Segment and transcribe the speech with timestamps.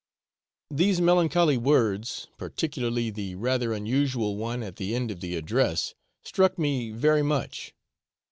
[0.71, 5.93] These melancholy words, particularly the rather unusual one at the end of the address,
[6.23, 7.75] struck me very much.